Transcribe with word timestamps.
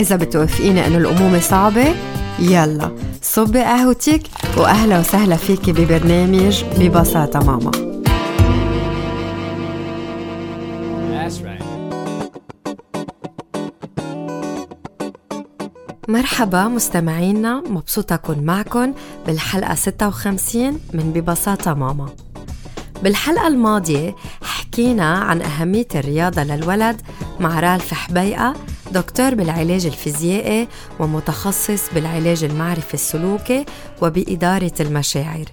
إذا 0.00 0.16
بتوافقيني 0.16 0.86
إنه 0.86 0.98
الأمومة 0.98 1.40
صعبة 1.40 1.94
يلا 2.38 2.90
صبي 3.22 3.60
قهوتك 3.60 4.22
وأهلا 4.56 4.98
وسهلا 4.98 5.36
فيكي 5.36 5.72
ببرنامج 5.72 6.64
ببساطة 6.78 7.40
ماما. 7.40 7.70
مرحبا 16.08 16.68
مستمعينا 16.68 17.62
مبسوطة 17.70 18.14
أكون 18.14 18.38
معكم 18.38 18.92
بالحلقة 19.26 19.74
56 19.74 20.80
من 20.92 21.12
ببساطة 21.12 21.74
ماما. 21.74 22.08
بالحلقة 23.02 23.46
الماضية 23.46 24.16
حكينا 24.42 25.18
عن 25.18 25.42
أهمية 25.42 25.88
الرياضة 25.94 26.42
للولد 26.42 27.00
مع 27.40 27.60
رالف 27.60 27.94
حبيقة 27.94 28.54
دكتور 28.90 29.34
بالعلاج 29.34 29.86
الفيزيائي 29.86 30.68
ومتخصص 30.98 31.82
بالعلاج 31.94 32.44
المعرفي 32.44 32.94
السلوكي 32.94 33.64
وبإدارة 34.02 34.72
المشاعر. 34.80 35.44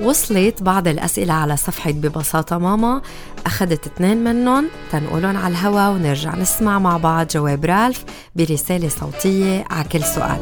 وصلت 0.00 0.62
بعض 0.62 0.88
الأسئلة 0.88 1.32
على 1.32 1.56
صفحة 1.56 1.90
ببساطة 1.90 2.58
ماما. 2.58 3.02
أخذت 3.46 3.86
اثنين 3.86 4.24
منهم 4.24 4.68
تنقلهم 4.92 5.36
على 5.36 5.52
الهوا 5.52 5.88
ونرجع 5.88 6.34
نسمع 6.34 6.78
مع 6.78 6.96
بعض 6.96 7.26
جواب 7.26 7.64
رالف 7.64 8.04
برسالة 8.36 8.88
صوتية 8.88 9.64
على 9.70 9.88
كل 9.88 10.04
سؤال. 10.04 10.40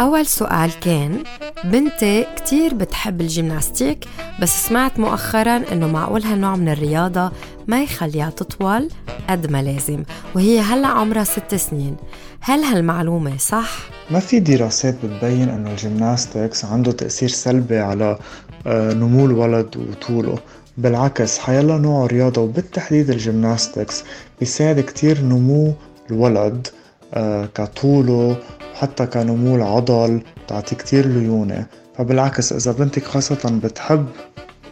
أول 0.00 0.26
سؤال 0.26 0.80
كان 0.80 1.22
بنتي 1.64 2.26
كتير 2.36 2.74
بتحب 2.74 3.20
الجيمناستيك 3.20 4.04
بس 4.40 4.66
سمعت 4.68 4.98
مؤخرا 4.98 5.62
إنه 5.72 5.86
معقول 5.86 6.22
هالنوع 6.22 6.56
من 6.56 6.68
الرياضة 6.68 7.32
ما 7.70 7.82
يخليها 7.82 8.30
تطول 8.30 8.88
قد 9.28 9.50
ما 9.50 9.62
لازم 9.62 10.02
وهي 10.34 10.60
هلا 10.60 10.88
عمرها 10.88 11.24
ست 11.24 11.54
سنين. 11.54 11.96
هل 12.40 12.60
هالمعلومة 12.60 13.36
صح؟ 13.36 13.70
ما 14.10 14.20
في 14.20 14.40
دراسات 14.40 14.94
بتبين 15.04 15.48
إنه 15.48 15.70
الجيمناستكس 15.70 16.64
عنده 16.64 16.92
تأثير 16.92 17.28
سلبي 17.28 17.78
على 17.78 18.18
آه، 18.66 18.92
نمو 18.92 19.26
الولد 19.26 19.76
وطوله. 19.76 20.38
بالعكس 20.78 21.38
حيلا 21.38 21.78
نوع 21.78 22.06
رياضة 22.06 22.42
وبالتحديد 22.42 23.10
الجيمناستكس 23.10 24.04
بيساعد 24.40 24.80
كتير 24.80 25.20
نمو 25.20 25.74
الولد 26.10 26.66
آه، 27.14 27.46
كطوله 27.46 28.36
حتى 28.74 29.06
كنمو 29.06 29.56
العضل 29.56 30.22
تعطي 30.48 30.74
كتير 30.74 31.06
ليونة. 31.06 31.66
فبالعكس 31.98 32.52
إذا 32.52 32.72
بنتك 32.72 33.04
خاصة 33.04 33.60
بتحب 33.64 34.06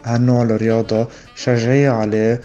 هالنوع 0.03 0.43
الرياضة 0.43 1.07
شجعيها 1.35 1.91
عليه 1.93 2.41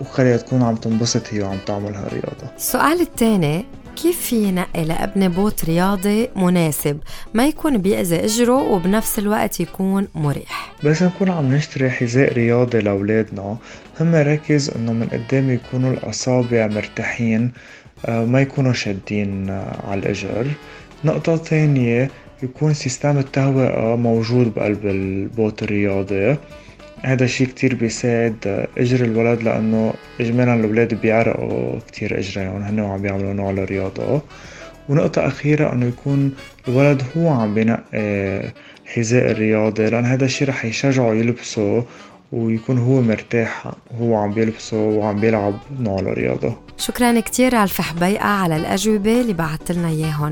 وخليها 0.00 0.36
تكون 0.36 0.62
عم 0.62 0.76
تنبسط 0.76 1.22
هي 1.30 1.42
وعم 1.42 1.58
تعمل 1.66 1.94
هالرياضة 1.94 2.56
السؤال 2.56 3.00
الثاني 3.00 3.64
كيف 3.96 4.20
في 4.20 4.36
ينقي 4.36 4.84
لابني 4.84 5.28
بوت 5.28 5.64
رياضي 5.64 6.28
مناسب؟ 6.36 6.98
ما 7.34 7.46
يكون 7.46 7.78
بيأذي 7.78 8.24
أجره 8.24 8.62
وبنفس 8.72 9.18
الوقت 9.18 9.60
يكون 9.60 10.08
مريح. 10.14 10.72
بس 10.84 11.02
نكون 11.02 11.30
عم 11.30 11.54
نشتري 11.54 11.90
حذاء 11.90 12.32
رياضي 12.32 12.78
لأولادنا 12.78 13.56
هم 14.00 14.14
ركز 14.14 14.70
إنه 14.70 14.92
من 14.92 15.06
قدام 15.06 15.50
يكونوا 15.50 15.92
الأصابع 15.92 16.66
مرتاحين 16.66 17.52
آه، 18.06 18.24
ما 18.24 18.40
يكونوا 18.40 18.72
شادين 18.72 19.50
آه، 19.50 19.90
على 19.90 20.00
الإجر. 20.00 20.46
نقطة 21.04 21.36
ثانية 21.36 22.10
يكون 22.42 22.74
system 22.74 23.18
التهوئة 23.18 23.96
موجود 23.96 24.54
بقلب 24.54 24.86
البوت 24.86 25.62
الرياضي. 25.62 26.36
هذا 27.04 27.24
الشي 27.24 27.46
كتير 27.46 27.74
بيساعد 27.74 28.66
إجر 28.78 29.04
الولد 29.04 29.42
لأنه 29.42 29.94
اجمالا 30.20 30.54
الأولاد 30.54 30.94
بيعرقوا 30.94 31.78
كتير 31.88 32.18
اجريهم 32.18 32.62
هن 32.62 32.80
وعم 32.80 33.02
بيعملوا 33.02 33.32
نوع 33.32 33.50
الرياضة 33.50 34.22
ونقطة 34.88 35.26
أخيرة 35.26 35.72
إنه 35.72 35.86
يكون 35.86 36.34
الولد 36.68 37.02
هو 37.16 37.28
عم 37.28 37.54
بينقي 37.54 37.82
الحذاء 38.84 39.30
الرياضي 39.30 39.86
لأن 39.90 40.04
هذا 40.04 40.24
الشي 40.24 40.44
رح 40.44 40.64
يشجعه 40.64 41.14
يلبسه 41.14 41.84
ويكون 42.32 42.78
هو 42.78 43.00
مرتاح 43.00 43.72
وهو 43.90 44.16
عم 44.16 44.32
بيلبسه 44.32 44.76
وعم 44.76 45.20
بيلعب 45.20 45.54
نوع 45.80 45.98
الرياضة. 45.98 46.56
شكرا 46.78 47.20
كتير 47.20 47.54
على 47.54 47.64
الفحبيقة 47.64 48.26
على 48.26 48.56
الأجوبة 48.56 49.20
اللي 49.20 49.32
بعثت 49.32 49.72
لنا 49.72 49.88
إياهم 49.88 50.30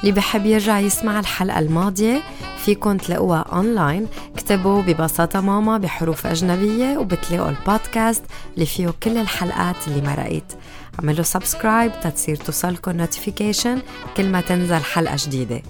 اللي 0.00 0.12
بحب 0.12 0.46
يرجع 0.46 0.78
يسمع 0.78 1.20
الحلقة 1.20 1.58
الماضية 1.58 2.22
فيكن 2.58 2.98
تلاقوها 2.98 3.40
أونلاين 3.40 4.06
اكتبوا 4.34 4.82
ببساطة 4.82 5.40
ماما 5.40 5.78
بحروف 5.78 6.26
أجنبية 6.26 6.98
وبتلاقوا 6.98 7.50
البودكاست 7.50 8.22
اللي 8.54 8.66
فيه 8.66 8.94
كل 9.02 9.18
الحلقات 9.18 9.76
اللي 9.88 10.02
مرقت 10.02 10.56
عملوا 10.98 11.24
subscribe 11.24 11.92
تتصير 12.02 12.36
توصلكم 12.36 12.92
notification 12.92 13.78
كل 14.16 14.28
ما 14.28 14.40
تنزل 14.40 14.80
حلقة 14.84 15.16
جديدة. 15.26 15.62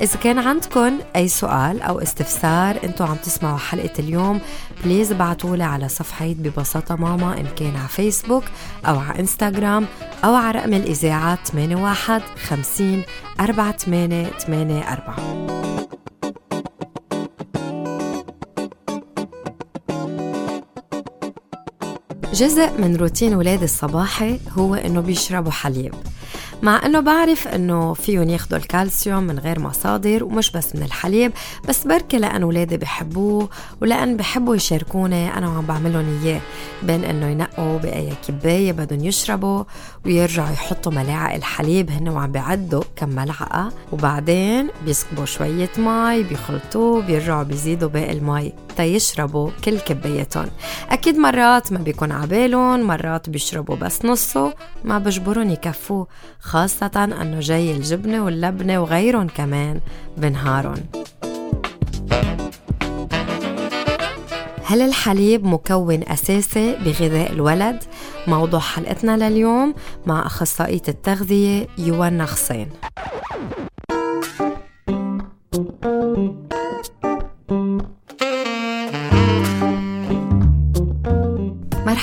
إذا 0.00 0.16
كان 0.16 0.38
عندكم 0.38 0.98
أي 1.16 1.28
سؤال 1.28 1.82
أو 1.82 1.98
استفسار 1.98 2.84
أنتم 2.84 3.04
عم 3.04 3.16
تسمعوا 3.16 3.58
حلقة 3.58 3.92
اليوم 3.98 4.40
please 4.84 5.12
ابعتوا 5.12 5.56
لي 5.56 5.64
على 5.64 5.88
صفحة 5.88 6.26
ببساطة 6.26 6.96
ماما 6.96 7.40
إن 7.40 7.46
كان 7.56 7.76
على 7.76 7.88
فيسبوك 7.88 8.44
أو 8.86 8.98
على 8.98 9.20
إنستغرام 9.20 9.86
أو 10.24 10.34
على 10.34 10.58
رقم 10.58 10.74
الإذاعة 10.74 11.38
81 11.54 12.20
50 12.48 13.02
48 13.38 14.12
84 14.12 15.46
جزء 22.34 22.80
من 22.80 22.96
روتين 22.96 23.34
ولادي 23.34 23.64
الصباحي 23.64 24.40
هو 24.58 24.74
إنه 24.74 25.00
بيشربوا 25.00 25.52
حليب. 25.52 25.94
مع 26.62 26.86
إنه 26.86 27.00
بعرف 27.00 27.48
إنه 27.48 27.94
فيهم 27.94 28.28
ياخذوا 28.28 28.58
الكالسيوم 28.58 29.22
من 29.22 29.38
غير 29.38 29.60
مصادر 29.60 30.24
ومش 30.24 30.50
بس 30.50 30.76
من 30.76 30.82
الحليب 30.82 31.32
بس 31.68 31.86
بركي 31.86 32.18
لأن 32.18 32.44
ولادي 32.44 32.76
بحبوه 32.76 33.48
ولأن 33.82 34.16
بحبوا 34.16 34.56
يشاركوني 34.56 35.34
أنا 35.38 35.48
وعم 35.48 35.66
بعملهم 35.66 36.20
إياه. 36.22 36.40
بين 36.82 37.04
إنه 37.04 37.26
ينقوا 37.26 37.78
بأي 37.78 38.12
كباية 38.28 38.72
بدهم 38.72 39.04
يشربوا 39.04 39.64
ويرجعوا 40.06 40.50
يحطوا 40.52 40.92
ملاعق 40.92 41.34
الحليب 41.34 41.90
هن 41.90 42.08
وعم 42.08 42.32
بيعدوا 42.32 42.82
كم 42.96 43.08
ملعقة. 43.08 43.72
وبعدين 43.92 44.68
بيسكبوا 44.84 45.24
شوية 45.24 45.70
مي 45.78 46.22
بيخلطوه 46.22 47.02
بيرجعوا 47.02 47.42
بيزيدوا 47.42 47.88
باقي 47.88 48.12
المي 48.12 48.52
تيشربوا 48.76 49.50
كل 49.64 49.78
كبايتهم. 49.78 50.46
أكيد 50.90 51.18
مرات 51.18 51.72
ما 51.72 51.78
بيكون 51.78 52.12
عبالهم 52.12 52.80
مرات 52.80 53.30
بيشربوا 53.30 53.76
بس 53.76 54.04
نصه 54.04 54.54
ما 54.84 54.98
بجبرهم 54.98 55.50
يكفوه. 55.50 56.06
خاصة 56.46 57.04
أنه 57.04 57.40
جاي 57.40 57.76
الجبنة 57.76 58.24
واللبنة 58.24 58.80
وغيرهم 58.80 59.28
كمان 59.28 59.80
بنهارهم 60.16 60.86
هل 64.64 64.82
الحليب 64.82 65.44
مكون 65.44 66.02
أساسي 66.02 66.76
بغذاء 66.84 67.32
الولد؟ 67.32 67.84
موضوع 68.26 68.60
حلقتنا 68.60 69.28
لليوم 69.28 69.74
مع 70.06 70.26
أخصائية 70.26 70.82
التغذية 70.88 71.66
يوانا 71.78 72.26
حسين 72.26 72.68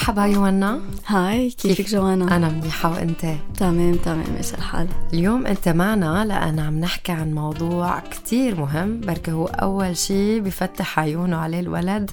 مرحبا 0.03 0.25
يوانا 0.25 0.81
هاي 1.07 1.50
كيفك 1.50 1.89
جوانا؟ 1.89 2.35
أنا 2.35 2.50
منيحة 2.50 2.91
وأنت؟ 2.91 3.25
تمام 3.57 3.95
تمام 3.95 4.25
ماشي 4.35 4.53
الحال 4.53 4.88
اليوم 5.13 5.45
أنت 5.45 5.69
معنا 5.69 6.25
لأن 6.25 6.59
عم 6.59 6.79
نحكي 6.79 7.11
عن 7.11 7.33
موضوع 7.33 8.00
كتير 8.00 8.59
مهم 8.59 9.00
بركي 9.01 9.31
هو 9.31 9.45
أول 9.45 9.97
شي 9.97 10.39
بفتح 10.39 11.00
عيونه 11.00 11.38
عليه 11.38 11.59
الولد 11.59 12.11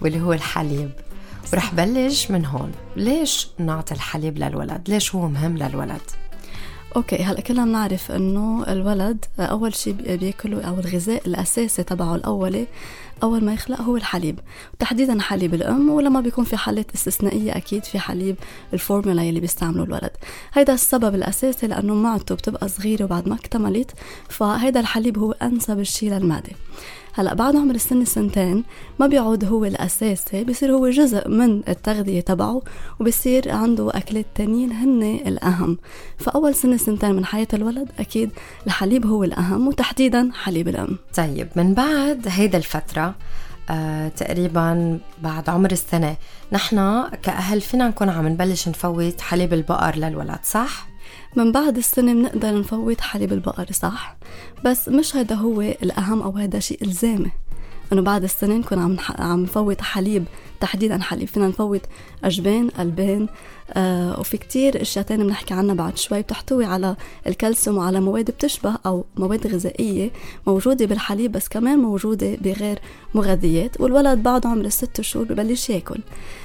واللي 0.00 0.20
هو 0.20 0.32
الحليب 0.32 0.90
ورح 1.52 1.74
بلش 1.74 2.30
من 2.30 2.46
هون 2.46 2.72
ليش 2.96 3.48
نعطي 3.58 3.94
الحليب 3.94 4.38
للولد؟ 4.38 4.90
ليش 4.90 5.14
هو 5.14 5.28
مهم 5.28 5.56
للولد؟ 5.56 6.21
أوكي 6.96 7.16
هلا 7.16 7.40
كلنا 7.40 7.64
بنعرف 7.64 8.10
إنه 8.10 8.64
الولد 8.68 9.24
أول 9.38 9.74
شيء 9.74 9.92
بيأكله 10.16 10.62
أو 10.62 10.74
الغذاء 10.80 11.26
الأساسي 11.26 11.82
تبعه 11.82 12.14
الأولي 12.14 12.66
أول 13.22 13.44
ما 13.44 13.52
يخلق 13.54 13.80
هو 13.80 13.96
الحليب. 13.96 14.38
تحديدا 14.78 15.20
حليب 15.20 15.54
الأم 15.54 15.90
ولما 15.90 16.20
بيكون 16.20 16.44
في 16.44 16.56
حالات 16.56 16.94
استثنائية 16.94 17.56
أكيد 17.56 17.84
في 17.84 17.98
حليب 17.98 18.36
الفورمولا 18.72 19.22
يلي 19.22 19.40
بيستعمله 19.40 19.84
الولد. 19.84 20.10
هيدا 20.52 20.74
السبب 20.74 21.14
الأساسي 21.14 21.66
لأنه 21.66 21.94
معدته 21.94 22.34
بتبقى 22.34 22.68
صغيرة 22.68 23.04
وبعد 23.04 23.28
ما 23.28 23.34
اكتملت 23.34 23.90
فهيدا 24.28 24.80
الحليب 24.80 25.18
هو 25.18 25.32
أنسب 25.32 25.82
شيء 25.82 26.12
للمعدة. 26.12 26.52
هلا 27.14 27.34
بعد 27.34 27.56
عمر 27.56 27.74
السن 27.74 28.04
سنتين 28.04 28.64
ما 29.00 29.06
بيعود 29.06 29.44
هو 29.44 29.64
الأساسي 29.64 30.44
بصير 30.44 30.72
هو 30.72 30.90
جزء 30.90 31.28
من 31.28 31.68
التغذية 31.68 32.20
تبعه 32.20 32.62
وبصير 33.00 33.52
عنده 33.52 33.90
اكلات 33.90 34.26
تانيين 34.34 34.72
هن 34.72 35.02
الأهم 35.02 35.78
فأول 36.18 36.54
سنة 36.54 36.76
سنتين 36.76 37.14
من 37.14 37.24
حياة 37.24 37.48
الولد 37.54 37.88
أكيد 37.98 38.30
الحليب 38.66 39.06
هو 39.06 39.24
الأهم 39.24 39.68
وتحديدا 39.68 40.30
حليب 40.34 40.68
الأم 40.68 40.98
طيب 41.16 41.48
من 41.56 41.74
بعد 41.74 42.22
هيدا 42.26 42.58
الفترة 42.58 43.14
آه، 43.70 44.08
تقريبا 44.08 44.98
بعد 45.22 45.50
عمر 45.50 45.70
السنة 45.70 46.16
نحن 46.52 47.04
كأهل 47.22 47.60
فينا 47.60 47.88
نكون 47.88 48.08
عم 48.08 48.28
نبلش 48.28 48.68
نفوت 48.68 49.20
حليب 49.20 49.52
البقر 49.52 49.96
للولد 49.96 50.38
صح؟ 50.44 50.91
من 51.36 51.52
بعد 51.52 51.76
السنة 51.76 52.12
بنقدر 52.12 52.58
نفوت 52.58 53.00
حليب 53.00 53.32
البقر 53.32 53.66
صح؟ 53.72 54.16
بس 54.64 54.88
مش 54.88 55.16
هذا 55.16 55.34
هو 55.34 55.60
الأهم 55.60 56.22
أو 56.22 56.30
هذا 56.30 56.58
شيء 56.58 56.82
إلزامي. 56.82 57.30
إنه 57.92 58.02
بعد 58.02 58.24
السنة 58.24 58.54
نكون 58.56 58.78
عم 58.78 58.96
عم 59.18 59.42
نفوت 59.42 59.80
حليب 59.80 60.24
تحديدا 60.62 60.98
حليب. 60.98 61.28
فينا 61.28 61.48
نفوت 61.48 61.82
أجبان 62.24 62.70
ألبان. 62.78 63.28
آه 63.74 64.20
وفي 64.20 64.36
كتير 64.36 64.82
أشياء 64.82 65.04
تانية 65.04 65.24
بنحكي 65.24 65.54
عنها 65.54 65.74
بعد 65.74 65.98
شوي. 65.98 66.22
بتحتوي 66.22 66.64
على 66.64 66.96
الكالسيوم 67.26 67.76
وعلى 67.76 68.00
مواد 68.00 68.30
بتشبه 68.30 68.78
أو 68.86 69.04
مواد 69.16 69.46
غذائية 69.46 70.10
موجودة 70.46 70.86
بالحليب 70.86 71.32
بس 71.32 71.48
كمان 71.48 71.78
موجودة 71.78 72.34
بغير 72.34 72.78
مغذيات. 73.14 73.80
والولد 73.80 74.22
بعد 74.22 74.46
عمر 74.46 74.64
الست 74.64 75.00
شهور 75.00 75.26
ببلش 75.26 75.70
ياكل. 75.70 76.00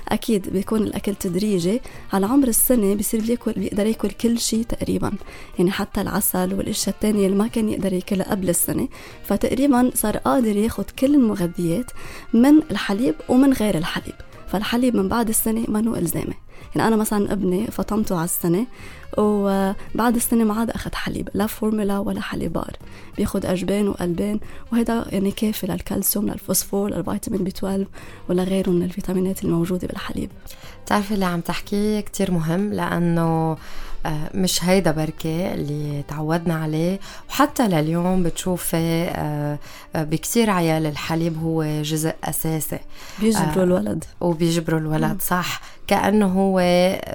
أكيد 0.10 0.50
بيكون 0.50 0.82
الأكل 0.82 1.16
تدريجي. 1.16 1.82
على 2.14 2.26
عمر 2.26 2.48
السنة 2.48 2.96
بصير 2.96 3.22
بياكل 3.22 3.52
بيقدر 3.52 3.86
ياكل 3.86 4.10
كل 4.10 4.40
شيء 4.40 4.64
تقريبا. 4.64 5.12
يعني 5.60 5.72
حتى 5.72 6.02
العسل 6.02 6.54
والأشياء 6.54 6.96
التانية 6.96 7.26
اللي 7.26 7.38
ما 7.38 7.48
كان 7.48 7.70
يقدر 7.70 7.94
ياكلها 7.94 8.32
قبل 8.32 8.50
السنة. 8.50 8.88
فتقريبا 9.24 9.92
صار 9.96 10.18
قادر 10.18 10.58
ياخد 10.58 10.86
كل 11.00 11.16
المغذيات 11.16 11.92
من 12.34 12.58
الحليب 12.72 13.16
ومن 13.30 13.54
غير 13.54 13.78
الحليب. 13.78 14.07
فالحليب 14.48 14.96
من 14.96 15.08
بعد 15.08 15.30
السنة 15.30 15.66
منو 15.68 15.96
إلزامي. 15.96 16.34
يعني 16.76 16.88
أنا 16.88 16.96
مثلا 16.96 17.34
ابني 17.34 17.68
فطمته 17.68 18.16
على 18.16 18.26
السنة 18.26 18.66
وبعد 19.18 20.16
السنة 20.16 20.44
ما 20.44 20.54
عاد 20.54 20.70
أخذ 20.70 20.96
حليب 20.96 21.30
لا 21.34 21.48
فورمولا 21.48 22.00
ولا 22.00 22.22
حليب 22.22 22.54
بقر. 22.54 22.72
بياخد 23.18 23.46
أجبان 23.46 23.88
وألبان 23.88 24.40
وهذا 24.72 25.06
يعني 25.10 25.32
كافي 25.32 25.68
للكالسيوم 25.68 26.30
للفوسفور 26.30 26.90
للفيتامين 26.90 27.44
بي 27.44 27.50
12 27.50 27.88
ولا 28.30 28.44
غيره 28.44 28.70
من 28.70 28.84
الفيتامينات 28.84 29.44
الموجودة 29.44 29.88
بالحليب. 29.88 30.30
بتعرفي 30.86 31.14
اللي 31.14 31.26
عم 31.26 31.42
تحكيه 31.42 32.00
كتير 32.00 32.32
مهم 32.32 32.74
لأنه 32.74 33.58
مش 34.34 34.64
هيدا 34.64 34.92
بركة 34.92 35.54
اللي 35.54 36.04
تعودنا 36.08 36.56
عليه. 36.56 37.00
وحتى 37.30 37.68
لليوم 37.68 38.24
بتشوفي 38.24 39.08
آه، 39.12 39.60
آه، 39.96 40.04
بكثير 40.04 40.50
عيال 40.50 40.86
الحليب 40.86 41.44
هو 41.44 41.82
جزء 41.82 42.14
أساسي. 42.24 42.80
بيجبروا 43.20 43.64
الولد. 43.64 44.04
وبيجبروا 44.22 44.80
الولد 44.80 45.22
صح. 45.22 45.62
كأنه 45.88 46.26
هو 46.26 46.62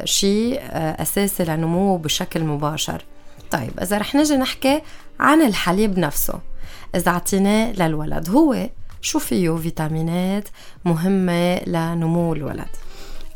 شيء 0.05 0.61
أساسي 0.73 1.45
لنموه 1.45 1.99
بشكل 1.99 2.45
مباشر. 2.45 3.05
طيب 3.51 3.81
إذا 3.83 3.99
رح 3.99 4.15
نجي 4.15 4.37
نحكي 4.37 4.83
عن 5.21 5.43
الحليب 5.43 5.99
نفسه. 5.99 6.41
إذا 6.95 7.11
أعطيناه 7.11 7.73
للولد 7.73 8.31
هو 8.31 8.69
شو 9.01 9.19
فيه 9.19 9.57
فيتامينات 9.57 10.49
مهمة 10.85 11.61
لنمو 11.67 12.33
الولد؟ 12.33 12.82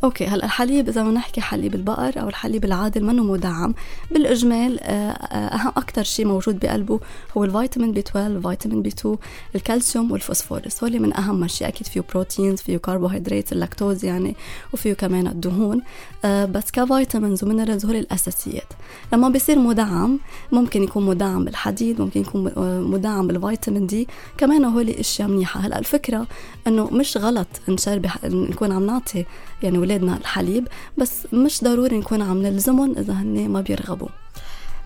okay 0.07 0.27
هلأ 0.27 0.45
الحليب 0.45 0.89
إذا 0.89 1.03
بدنا 1.03 1.15
نحكي 1.15 1.41
حليب 1.41 1.75
البقر 1.75 2.21
أو 2.21 2.29
الحليب 2.29 2.65
العادي 2.65 3.01
منه 3.01 3.25
مدعم. 3.25 3.75
بالإجمال 4.11 4.81
آه، 4.81 5.11
آه، 5.11 5.55
أهم 5.55 5.73
أكثر 5.77 6.03
شيء 6.03 6.27
موجود 6.27 6.59
بقلبه 6.59 7.01
هو 7.37 7.45
الفيتامين 7.45 7.93
بي 7.93 8.01
12 8.01 8.37
الفيتامين 8.37 8.83
بي 8.83 8.89
2 8.89 9.17
الكالسيوم 9.55 10.13
والفوسفورس. 10.13 10.85
هول 10.85 11.01
من 11.01 11.17
أهم 11.17 11.45
أشياء. 11.45 11.69
أكيد 11.69 11.87
فيه 11.87 12.05
proteins 12.13 12.61
فيه 12.61 12.77
كربوهيدرات 12.77 13.53
اللاكتوز 13.53 14.05
يعني 14.05 14.37
وفيه 14.73 14.93
كمان 14.93 15.27
الدهون. 15.27 15.83
آه، 16.25 16.45
بس 16.45 16.71
ك 16.71 16.79
vitamins 16.79 17.45
و 17.45 17.50
minerals 17.50 17.87
هول 17.87 17.97
الأساسيات. 17.97 18.73
لما 19.13 19.29
بيصير 19.29 19.59
مدعم 19.59 20.19
ممكن 20.53 20.83
يكون 20.83 21.07
مدعم 21.07 21.45
بالحديد 21.45 22.01
ممكن 22.01 22.21
يكون 22.21 22.53
مدعم 22.83 23.27
بالفيتامين 23.27 23.87
دي. 23.87 24.09
كمان 24.39 24.65
هول 24.65 24.89
إشياء 24.89 25.29
منيحة. 25.29 25.61
هلأ 25.61 25.79
الفكرة 25.79 26.27
إنه 26.67 26.91
مش 26.91 27.17
غلط 27.17 27.49
نشرب 27.69 28.07
نكون 28.25 28.73
عم 28.73 28.87
نعطي 28.87 29.25
يعني 29.63 29.79
ولادنا 29.97 30.17
الحليب 30.17 30.69
بس 30.99 31.27
مش 31.33 31.65
ضروري 31.65 31.99
نكون 31.99 32.23
عم 32.23 32.43
نلزمهم 32.43 32.95
إذا 32.99 33.13
هن 33.13 33.49
ما 33.49 33.61
بيرغبوا. 33.61 34.09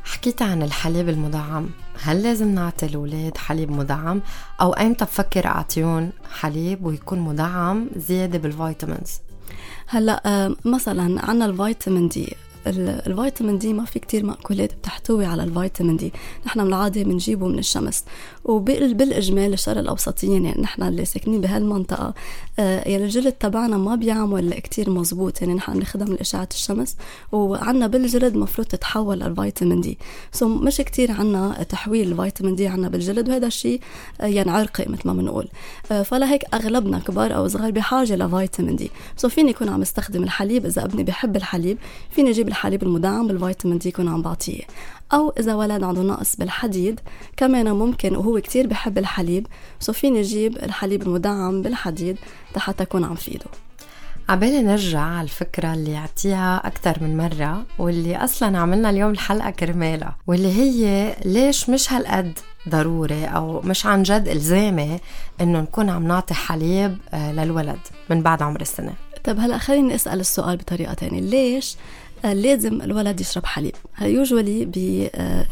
حكيت 0.04 0.42
عن 0.42 0.62
الحليب 0.62 1.08
المدعم. 1.08 1.66
هل 2.02 2.22
لازم 2.22 2.54
نعطي 2.54 2.86
الأولاد 2.86 3.36
حليب 3.36 3.70
مدعم؟ 3.70 4.20
أو 4.60 4.72
أيمتى 4.72 5.04
بفكر 5.04 5.46
أعطيهم 5.46 6.10
حليب 6.40 6.86
ويكون 6.86 7.18
مدعم 7.18 7.86
زيادة 7.96 8.38
بال 8.38 8.51
vitamins؟ 8.51 9.10
هلأ 9.86 10.22
آه، 10.26 10.56
مثلا 10.64 11.20
عنا 11.30 11.46
الفيتامين 11.46 12.08
دي 12.08 12.36
الفيتامين 12.66 13.58
دي 13.58 13.72
ما 13.72 13.84
في 13.84 13.98
كتير 13.98 14.26
مأكولات 14.26 14.74
بتحتوي 14.74 15.24
على 15.26 15.44
الفيتامين 15.44 15.96
دي. 15.96 16.12
نحن 16.46 16.64
بالعادة 16.64 17.02
بنجيبه 17.02 17.46
من 17.46 17.58
الشمس. 17.58 18.04
وبالإجمال 18.44 19.52
الشرق 19.52 19.78
الأوسطيين 19.78 20.44
يعني 20.44 20.62
نحن 20.62 20.82
اللي 20.82 21.04
ساكنين 21.04 21.40
بهالمنطقة 21.40 22.14
آه 22.58 22.88
يعني 22.88 23.04
الجلد 23.04 23.32
تبعنا 23.32 23.76
ما 23.76 23.94
بيعمل 23.94 24.54
كتير 24.54 24.90
مزبوط. 24.90 25.42
يعني 25.42 25.54
نحن 25.54 25.72
بناخدها 25.72 26.06
من 26.08 26.16
إشعة 26.20 26.48
الشمس 26.52 26.96
وعنا 27.32 27.86
بالجلد 27.86 28.36
مفروض 28.36 28.66
تتحول 28.66 29.20
للفيتامين 29.20 29.80
دي. 29.80 29.98
so 30.32 30.48
مش 30.48 30.76
كتير 30.76 31.12
عنا 31.12 31.62
تحويل 31.62 32.12
الفيتامين 32.12 32.54
دي 32.54 32.66
عنا 32.66 32.88
بالجلد 32.88 33.28
وهذا 33.28 33.46
الشيء 33.46 33.80
آه 34.20 34.26
يعني 34.26 34.50
عرقي 34.50 34.84
مثل 34.88 35.02
ما 35.04 35.12
بنقول. 35.12 35.48
آه 35.92 36.02
فلهيك 36.02 36.42
أغلبنا 36.54 36.98
كبار 36.98 37.36
أو 37.36 37.48
صغار 37.48 37.70
بحاجة 37.70 38.16
لفيتامين 38.16 38.76
دي. 38.76 38.90
so 39.16 39.28
فيني 39.28 39.50
يكون 39.50 39.68
عم 39.68 39.82
استخدم 39.82 40.22
الحليب 40.22 40.66
إذا 40.66 40.84
ابني 40.84 41.04
بحب 41.04 41.36
الحليب 41.36 41.78
فيني 42.10 42.30
أجيب 42.30 42.49
الحليب 42.50 42.82
المدعم 42.82 43.26
بالفيتامين 43.28 43.78
دي 43.78 43.88
يكون 43.88 44.08
عم 44.08 44.22
بعطيه 44.22 44.62
أو 45.12 45.32
إذا 45.38 45.54
ولد 45.54 45.82
عنده 45.82 46.02
نقص 46.02 46.36
بالحديد 46.36 47.00
كمان 47.36 47.72
ممكن 47.72 48.16
وهو 48.16 48.40
كتير 48.40 48.66
بحب 48.66 48.98
الحليب 48.98 49.46
so 49.80 49.92
فيني 49.92 50.20
أجيب 50.20 50.56
الحليب 50.56 51.02
المدعم 51.02 51.62
بالحديد 51.62 52.16
حتى 52.56 52.82
أكون 52.82 53.04
عم 53.04 53.14
فيده. 53.14 53.46
عبالي 54.28 54.62
نرجع 54.62 55.00
على 55.00 55.24
الفكرة 55.24 55.74
اللي 55.74 55.96
عطيها 55.96 56.56
أكثر 56.66 56.98
من 57.00 57.16
مرة 57.16 57.62
واللي 57.78 58.16
أصلا 58.16 58.58
عملنا 58.58 58.90
اليوم 58.90 59.10
الحلقة 59.10 59.50
كرمالها 59.50 60.16
واللي 60.26 60.52
هي 60.52 61.16
ليش 61.24 61.70
مش 61.70 61.92
هالقد 61.92 62.38
ضروري 62.68 63.24
أو 63.24 63.60
مش 63.60 63.86
عن 63.86 64.02
جد 64.02 64.28
إلزامي 64.28 64.98
إنه 65.40 65.60
نكون 65.60 65.90
عم 65.90 66.06
نعطي 66.06 66.34
حليب 66.34 66.98
آه، 67.14 67.32
للولد 67.32 67.78
من 68.10 68.22
بعد 68.22 68.42
عمر 68.42 68.60
السنة؟ 68.60 68.92
طب 69.24 69.38
هلأ 69.38 69.58
خليني 69.58 69.94
أسأل 69.94 70.20
السؤال 70.20 70.56
بطريقة 70.56 70.94
تانية. 70.94 71.20
ليش 71.20 71.76
لازم 72.24 72.82
الولد 72.82 73.20
يشرب 73.20 73.46
حليب. 73.46 73.74
بيجولي 74.02 74.62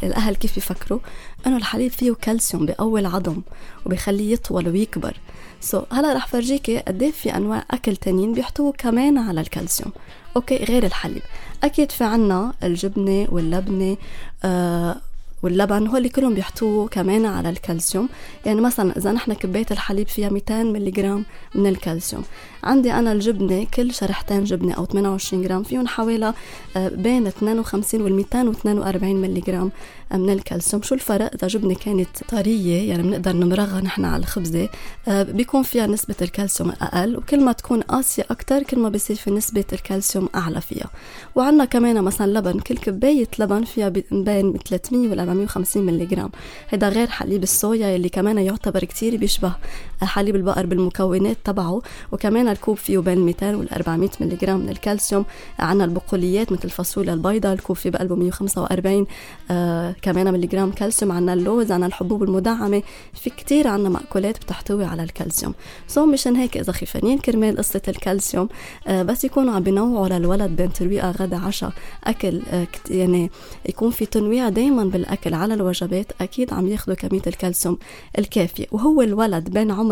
الأهل 0.03 0.35
كيف 0.35 0.55
بيفكروا 0.55 0.99
إنه 1.47 1.57
الحليب 1.57 1.91
فيه 1.91 2.13
كالسيوم 2.13 2.65
بقوي 2.65 2.99
العظم 2.99 3.41
وبيخليه 3.85 4.33
يطول 4.33 4.67
ويكبر. 4.67 5.17
so 5.61 5.81
so, 5.81 5.93
هلا 5.93 6.13
رح 6.13 6.27
فرجيكي 6.27 6.77
قد 6.77 7.03
إيه 7.03 7.11
في 7.11 7.35
أنواع 7.35 7.65
أكل 7.71 7.95
تانيين 7.95 8.33
بيحتووا 8.33 8.71
كمان 8.71 9.17
على 9.17 9.41
الكالسيوم. 9.41 9.91
okay 10.35 10.55
غير 10.55 10.85
الحليب. 10.85 11.21
أكيد 11.63 11.91
في 11.91 12.03
عنا 12.03 12.53
الجبنة 12.63 13.27
واللبنة 13.31 13.97
آه 14.43 15.01
واللبن 15.43 15.87
هول 15.87 16.07
كلهم 16.09 16.33
بيحتووا 16.33 16.87
كمان 16.87 17.25
على 17.25 17.49
الكالسيوم. 17.49 18.09
يعني 18.45 18.61
مثلا 18.61 18.97
إذا 18.97 19.11
نحن 19.11 19.33
كباية 19.33 19.65
الحليب 19.71 20.07
فيها 20.07 20.29
200 20.29 20.63
ملغ 20.63 21.21
من 21.55 21.67
الكالسيوم. 21.67 22.23
عندي 22.63 22.93
أنا 22.93 23.11
الجبنة 23.11 23.67
كل 23.73 23.93
شريحتين 23.93 24.43
جبنة 24.43 24.73
أو 24.73 24.85
28 24.85 25.43
جرام 25.43 25.63
فيهم 25.63 25.87
حوالي 25.87 26.33
آه، 26.75 26.89
بين 26.89 27.27
52 27.27 28.01
وال 28.01 28.13
242 28.13 29.15
ملغ 29.15 29.69
من 30.13 30.29
الكالسيوم؟ 30.29 30.81
شو 30.81 30.95
الفرق 30.95 31.31
إذا 31.33 31.47
جبنة 31.47 31.75
كانت 31.75 32.23
طرية؟ 32.29 32.89
يعني 32.89 33.03
بنقدر 33.03 33.33
نمرغها 33.33 33.81
نحن 33.81 34.05
على 34.05 34.21
الخبزة. 34.21 34.69
بيكون 35.07 35.63
فيها 35.63 35.87
نسبة 35.87 36.15
الكالسيوم 36.21 36.69
أقل 36.69 37.17
وكل 37.17 37.43
ما 37.43 37.51
تكون 37.51 37.81
قاسية 37.81 38.25
أكتر 38.31 38.63
كل 38.63 38.79
ما 38.79 38.89
بيصير 38.89 39.15
في 39.15 39.31
نسبة 39.31 39.65
الكالسيوم 39.73 40.29
أعلى 40.35 40.61
فيها. 40.61 40.89
وعندنا 41.35 41.65
كمان 41.65 42.03
مثلا 42.03 42.39
لبن 42.39 42.59
كل 42.59 42.77
كباية 42.77 43.27
لبن 43.39 43.63
فيها 43.63 43.89
بين 44.11 44.53
300 44.69 45.09
ولا 45.09 45.21
450 45.21 45.83
ملغ 45.83 46.27
هذا 46.67 46.89
غير 46.89 47.07
حليب 47.07 47.43
الصويا 47.43 47.95
اللي 47.95 48.09
كمان 48.09 48.37
يعتبر 48.37 48.83
كتير 48.83 49.17
بيشبه 49.17 49.55
حليب 50.01 50.35
البقر 50.35 50.65
بالمكونات 50.65 51.37
تبعه 51.43 51.81
وكمان 52.11 52.47
الكوب 52.47 52.77
فيه 52.77 52.99
بين 52.99 53.19
200 53.19 53.55
وال 53.55 53.73
400 53.73 54.09
ملغ 54.21 54.55
من 54.55 54.69
الكالسيوم. 54.69 55.25
عندنا 55.59 55.85
البقوليات 55.85 56.51
مثل 56.51 56.61
الفاصوليا 56.63 57.13
البيضاء 57.13 57.53
الكوب 57.53 57.75
فيه 57.75 57.89
بقلبه 57.89 58.15
145 58.15 59.05
آه 59.51 59.95
كمان 60.01 60.33
ملغ 60.33 60.69
كالسيوم. 60.69 61.11
عندنا 61.11 61.33
اللوز 61.33 61.71
عندنا 61.71 61.87
الحبوب 61.87 62.23
المدعمة. 62.23 62.83
في 63.13 63.29
كتير 63.29 63.67
عندنا 63.67 63.89
مأكولات 63.89 64.37
بتحتوي 64.37 64.85
على 64.85 65.03
الكالسيوم. 65.03 65.53
so 65.87 66.05
مشان 66.05 66.35
هيك 66.35 66.57
إذا 66.57 66.71
خيفانين 66.71 67.17
كرمال 67.17 67.57
قصة 67.57 67.81
الكالسيوم. 67.87 68.49
آه 68.87 69.03
بس 69.03 69.23
يكونوا 69.23 69.53
عم 69.53 69.63
بينوعوا 69.63 70.07
للولد 70.07 70.55
بين 70.55 70.73
ترويقة 70.73 71.11
غدا 71.11 71.37
عشاء 71.37 71.71
أكل 72.03 72.41
آه 72.51 72.67
يعني 72.89 73.31
يكون 73.69 73.91
في 73.91 74.05
تنويع 74.05 74.49
دايما 74.49 74.83
بالأكل 74.83 75.33
على 75.33 75.53
الوجبات 75.53 76.11
أكيد 76.21 76.53
عم 76.53 76.67
ياخذوا 76.67 76.95
كمية 76.95 77.21
الكالسيوم 77.27 77.77
الكافية. 78.19 78.65
وهو 78.71 79.01
الولد 79.01 79.49
بين 79.49 79.71
عمر 79.71 79.88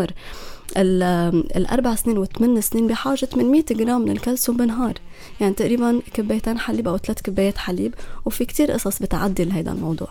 الأربع 1.57 1.95
سنين 1.95 2.17
والثمان 2.17 2.61
سنين 2.61 2.87
بحاجة 2.87 3.29
من 3.35 3.45
100 3.45 3.63
جرام 3.71 4.01
من 4.01 4.11
الكالسيوم 4.11 4.57
بالنهار 4.57 4.93
يعني 5.41 5.53
تقريبا 5.53 6.01
كبايتين 6.13 6.59
حليب 6.59 6.87
أو 6.87 6.97
ثلاث 6.97 7.21
كبايات 7.21 7.57
حليب 7.57 7.93
وفي 8.25 8.45
كتير 8.45 8.71
قصص 8.71 8.99
بتعدل 8.99 9.51
هذا 9.51 9.71
الموضوع. 9.71 10.09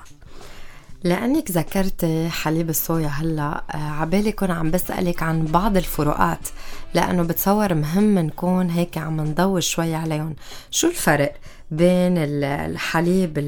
لأنك 1.04 1.50
ذكرت 1.50 2.04
حليب 2.30 2.70
الصويا 2.70 3.06
هلأ 3.06 3.64
آه، 3.74 3.76
عبالي 3.76 4.32
كون 4.32 4.50
عم 4.50 4.70
بسألك 4.70 5.22
عن 5.22 5.44
بعض 5.44 5.76
الفروقات 5.76 6.48
لأنه 6.94 7.22
بتصور 7.22 7.74
مهم 7.74 8.18
نكون 8.18 8.70
هيك 8.70 8.98
عم 8.98 9.20
نضوي 9.20 9.60
شوي 9.60 9.94
عليهم. 9.94 10.34
شو 10.70 10.88
الفرق 10.88 11.34
بين 11.70 12.14
الحليب 12.18 13.38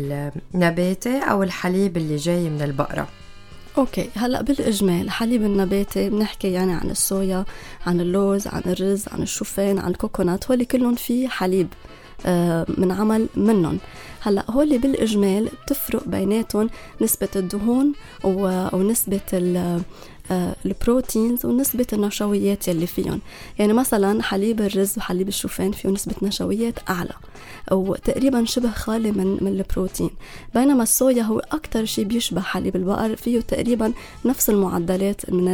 النباتي 0.54 1.18
أو 1.18 1.42
الحليب 1.42 1.96
اللي 1.96 2.16
جاي 2.16 2.50
من 2.50 2.62
البقرة؟ 2.62 3.08
okay 3.78 4.10
هلأ 4.14 4.42
بالإجمال 4.42 5.00
الحليب 5.02 5.42
النباتي 5.42 6.10
بنحكي 6.10 6.52
يعني 6.52 6.72
عن 6.72 6.90
الصويا 6.90 7.44
عن 7.86 8.00
اللوز 8.00 8.46
عن 8.46 8.62
الرز 8.66 9.04
عن 9.08 9.22
الشوفان 9.22 9.78
عن 9.78 9.90
ال 9.90 9.98
coconut 9.98 10.50
هول 10.50 10.64
كلهم 10.64 10.94
في 10.94 11.28
حليب 11.28 11.68
آه، 12.26 12.66
من 12.78 12.92
عمل 12.92 13.28
منهم. 13.36 13.78
هلأ 14.20 14.50
هول 14.50 14.78
بالإجمال 14.78 15.48
بتفرق 15.64 16.08
بيناتهم 16.08 16.70
نسبة 17.00 17.28
الدهون 17.36 17.92
ونسبة 18.24 19.20
آه، 20.30 20.56
البروتينز 20.66 21.46
ونسبة 21.46 21.86
النشويات 21.92 22.68
يلي 22.68 22.86
فيهم. 22.86 23.20
يعني 23.58 23.72
مثلا 23.72 24.22
حليب 24.22 24.60
الرز 24.60 24.98
وحليب 24.98 25.28
الشوفان 25.28 25.72
فيه 25.72 25.88
نسبة 25.88 26.14
نشويات 26.22 26.74
أعلى. 26.90 27.12
وتقريبا 27.72 28.44
شبه 28.44 28.70
خالي 28.70 29.12
من 29.12 29.38
من 29.40 29.48
البروتين 29.48 30.10
بينما 30.54 30.82
الصويا 30.82 31.22
هو 31.22 31.38
أكثر 31.38 31.84
شيء 31.84 32.04
بيشبه 32.04 32.40
حليب 32.40 32.76
البقر 32.76 33.16
فيه 33.16 33.40
تقريبا 33.40 33.92
نفس 34.24 34.50
المعدلات 34.50 35.30
من 35.30 35.44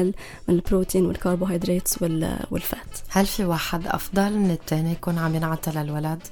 من 0.49 0.55
البروتين 0.55 1.07
والكربوهيدرات 1.07 1.89
والفات 2.51 2.99
هل 3.09 3.27
في 3.27 3.45
واحد 3.45 3.87
أفضل 3.87 4.39
من 4.39 4.51
الثاني 4.51 4.93
يكون 4.93 5.19
عم 5.19 5.35
ينعطى 5.35 5.71
للولد؟ 5.71 6.23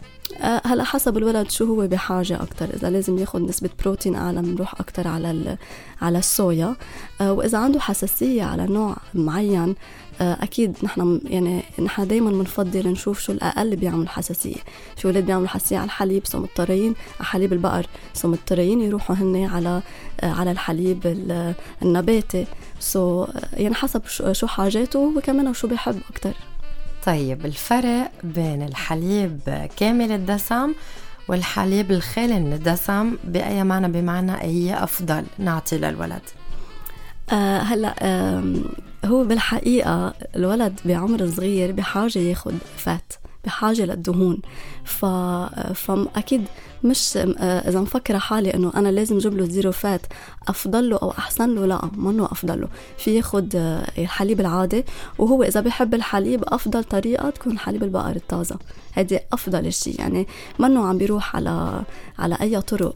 آه، 0.43 0.63
هلا 0.65 0.85
حسب 0.85 1.19
الولد 1.19 1.51
شو 1.51 1.65
هو 1.65 1.87
بحاجة 1.87 2.43
أكتر. 2.43 2.65
إذا 2.75 2.91
لازم 2.91 3.19
ياخد 3.19 3.41
نسبة 3.41 3.71
بروتين 3.85 4.15
أعلى 4.15 4.43
بنروح 4.43 4.81
أكتر 4.81 5.09
على 5.09 5.57
على 6.03 6.19
الصويا. 6.19 6.77
آه، 7.21 7.33
وإذا 7.33 7.59
عنده 7.59 7.81
حساسية 7.81 8.43
على 8.43 8.67
نوع 8.67 8.97
معين 9.15 9.75
آه، 10.21 10.39
أكيد 10.43 10.77
نحن 10.83 11.21
يعني 11.25 11.63
نحن 11.83 12.07
دائما 12.07 12.31
بنفضل 12.31 12.89
نشوف 12.89 13.21
شو 13.21 13.33
الأقل 13.33 13.77
بيعمل 13.77 14.09
حساسية. 14.09 14.57
في 14.97 15.09
ولاد 15.09 15.27
بيعملوا 15.27 15.49
حساسية 15.49 15.79
على 15.79 15.85
الحليب؟ 15.85 16.27
so 16.27 16.39
مضطرين 16.39 16.95
على 17.21 17.25
حليب 17.25 17.53
البقر 17.53 17.87
so 18.15 18.29
مضطرين 18.29 18.81
يروحوا 18.81 19.17
هن 19.17 19.45
على 19.45 19.83
على 20.23 20.51
الحليب 20.51 21.01
النباتي 21.83 22.47
so 22.81 23.27
يعني 23.53 23.75
حسب 23.75 24.03
شو 24.33 24.47
حاجاته 24.47 24.99
وكمان 25.17 25.55
شو 25.55 25.69
بيحب 25.69 26.01
أكثر 26.11 26.35
طيب 27.07 27.47
الفرق 27.47 28.11
بين 28.25 28.63
الحليب 28.63 29.69
كامل 29.77 30.13
الدسم 30.13 30.73
والحليب 31.29 31.91
الخالي 31.91 32.41
من 32.41 32.53
الدسم 32.53 33.17
بأي 33.25 33.65
معنى؟ 33.65 33.89
بمعنى 33.89 34.33
هي 34.33 34.83
أفضل 34.85 35.25
نعطي 35.39 35.79
للولد. 35.79 36.23
آه 37.33 37.59
هلأ 37.59 37.95
آه 38.01 38.55
هو 39.05 39.25
بالحقيقة 39.25 40.15
الولد 40.37 40.81
بعمر 40.85 41.31
صغير 41.31 41.73
بحاجة 41.73 42.19
ياخد 42.19 42.55
فات. 42.77 43.13
بحاجة 43.45 43.85
للدهون. 43.85 44.39
ف... 44.85 45.05
فأكيد 45.75 46.45
مش 46.85 47.17
إذا 47.17 47.81
مفكرة 47.81 48.19
حالي 48.19 48.55
إنه 48.55 48.73
أنا 48.77 48.89
لازم 48.89 49.19
جيب 49.19 49.37
له 49.37 49.45
زيرو 49.45 49.73
فات 49.73 50.01
أفضل 50.49 50.91
له 50.91 50.97
أو 50.97 51.11
أحسن 51.11 51.55
له؟ 51.55 51.67
لا 51.67 51.91
منه 51.97 52.25
أفضل 52.25 52.61
له. 52.61 52.69
في 52.99 53.17
ياخد 53.17 53.49
الحليب 53.99 54.41
العادي 54.41 54.85
وهو 55.19 55.43
إذا 55.43 55.61
بحب 55.61 55.95
الحليب 55.95 56.45
أفضل 56.47 56.85
طريقة 56.85 57.31
تكون 57.31 57.59
حليب 57.59 57.83
البقر 57.83 58.17
الطازة. 58.17 58.57
هذه 58.93 59.21
أفضل 59.33 59.73
شيء 59.73 60.01
يعني 60.01 60.27
منه 60.59 60.87
عم 60.87 60.99
بيروح 60.99 61.37
على 61.37 61.83
على 62.19 62.37
أي 62.41 62.61
طرق 62.61 62.95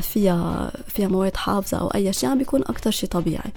فيها 0.00 0.70
فيها 0.88 1.08
مواد 1.08 1.36
حافظة 1.36 1.78
أو 1.78 1.88
أي 1.88 2.12
شيء 2.12 2.30
عم 2.30 2.38
بيكون 2.38 2.62
أكتر 2.62 2.90
شيء 2.90 3.08
طبيعي. 3.08 3.52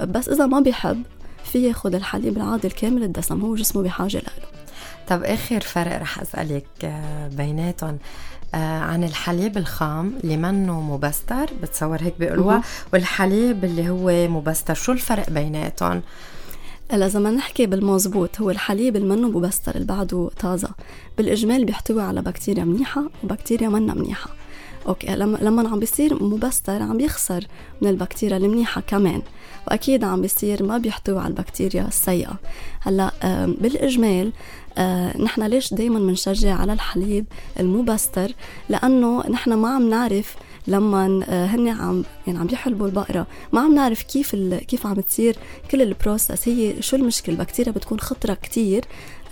بس 0.00 0.28
إذا 0.28 0.46
ما 0.46 0.60
بيحب 0.60 1.02
في 1.44 1.68
ياخد 1.68 1.94
الحليب 1.94 2.36
العادي 2.36 2.66
الكامل 2.66 3.02
الدسم 3.02 3.40
هو 3.40 3.54
جسمه 3.54 3.82
بحاجة 3.82 4.18
له 4.18 4.55
طب 5.08 5.22
آخر 5.22 5.60
فرق 5.60 5.96
رح 6.00 6.20
أسألك 6.20 6.66
آه، 6.84 7.28
بيناتهم 7.28 7.98
آه، 8.54 8.78
عن 8.78 9.04
الحليب 9.04 9.56
الخام 9.58 10.12
اللي 10.24 10.36
منه 10.36 10.80
مبستر 10.80 11.46
بتصور 11.62 12.02
هيك 12.02 12.14
بيقولوها 12.18 12.62
والحليب 12.92 13.64
اللي 13.64 13.88
هو 13.90 14.28
مبستر. 14.28 14.74
شو 14.74 14.92
الفرق 14.92 15.30
بيناتهم؟ 15.30 16.02
لازم 16.92 17.26
نحكي 17.26 17.66
بالمزبوط 17.66 18.40
هو 18.40 18.50
الحليب 18.50 18.96
المنه 18.96 19.28
مبستر 19.28 19.74
اللي 19.74 19.86
بعده 19.86 20.30
طازة. 20.40 20.70
بالإجمال 21.18 21.64
بيحتوي 21.64 22.02
على 22.02 22.22
بكتيريا 22.22 22.64
منيحة 22.64 23.04
وبكتيريا 23.24 23.68
منا 23.68 23.94
منيحة. 23.94 24.30
okay 24.88 25.06
لما 25.16 25.38
لما 25.42 25.68
عم 25.68 25.78
بيصير 25.78 26.22
مبستر 26.22 26.82
عم 26.82 27.00
يخسر 27.00 27.46
من 27.82 27.90
البكتيريا 27.90 28.36
المنيحة 28.36 28.80
كمان. 28.80 29.22
وأكيد 29.68 30.04
عم 30.04 30.22
بيصير 30.22 30.62
ما 30.62 30.78
بيحتوي 30.78 31.18
على 31.18 31.28
البكتيريا 31.28 31.88
السيئة. 31.88 32.36
هلأ 32.80 33.10
بالإجمال 33.60 34.32
آه 34.78 35.18
نحن 35.18 35.42
ليش 35.42 35.74
دايما 35.74 35.98
بنشجع 35.98 36.54
على 36.54 36.72
الحليب 36.72 37.24
المبستر؟ 37.60 38.32
لأنه 38.68 39.30
نحن 39.30 39.52
ما 39.52 39.68
عم 39.68 39.90
نعرف 39.90 40.36
لما 40.68 41.24
آه، 41.28 41.46
هن 41.46 41.68
عم 41.68 42.04
يعني 42.26 42.38
عم 42.38 42.48
يحلبوا 42.52 42.86
البقرة 42.86 43.26
ما 43.52 43.60
عم 43.60 43.74
نعرف 43.74 44.02
كيف 44.02 44.36
كيف 44.68 44.86
عم 44.86 45.00
تصير 45.00 45.36
كل 45.70 45.82
ال 45.82 45.90
process 45.90 46.48
هي 46.48 46.82
شو 46.82 46.96
المشكلة؟ 46.96 47.34
البكتيريا 47.34 47.72
بتكون 47.72 48.00
خطرة 48.00 48.34
كتير. 48.34 48.84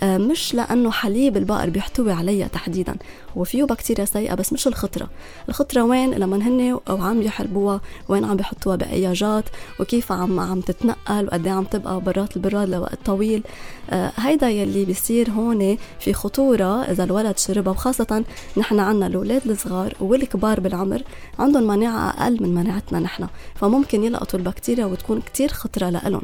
مش 0.03 0.53
لأنه 0.53 0.91
حليب 0.91 1.37
البقر 1.37 1.69
بيحتوي 1.69 2.11
عليها 2.11 2.47
تحديدا. 2.47 2.95
هو 3.37 3.43
فيه 3.43 3.63
بكتيريا 3.63 4.05
سيئة 4.05 4.35
بس 4.35 4.53
مش 4.53 4.67
الخطرة. 4.67 5.09
الخطرة 5.49 5.81
وين؟ 5.81 6.13
لما 6.13 6.37
هن 6.37 6.79
أو 6.89 7.01
عم 7.01 7.21
يحلبوها 7.21 7.81
وين 8.09 8.25
عم 8.25 8.35
بيحطوها 8.37 8.75
بأيا 8.75 9.04
jet. 9.04 9.43
وكيف 9.79 10.11
عم 10.11 10.39
عم 10.39 10.61
تتنقل؟ 10.61 11.25
وقد 11.25 11.47
إيه 11.47 11.53
عم 11.53 11.63
تبقى 11.63 12.01
برات 12.01 12.37
البراد 12.37 12.69
لوقت 12.69 12.97
طويل؟ 13.05 13.43
آه 13.89 14.11
هيدا 14.15 14.49
يلي 14.49 14.85
بيصير 14.85 15.29
هون 15.29 15.77
في 15.99 16.13
خطورة 16.13 16.81
إذا 16.81 17.03
الولد 17.03 17.37
شربها. 17.37 17.73
وخاصة 17.73 18.23
نحن 18.57 18.79
عنا 18.79 19.07
الأولاد 19.07 19.47
الصغار 19.47 19.93
والكبار 19.99 20.59
بالعمر 20.59 21.01
عندهم 21.39 21.63
مناعه 21.67 22.09
أقل 22.09 22.43
من 22.43 22.55
مناعتنا 22.55 22.99
نحن. 22.99 23.27
فممكن 23.55 24.03
يلقطوا 24.03 24.39
البكتيريا 24.39 24.85
وتكون 24.85 25.21
كتير 25.21 25.49
خطرة 25.49 25.89
لهم 25.89 26.21